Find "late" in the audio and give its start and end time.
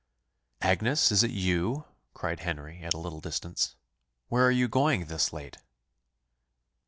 5.31-5.57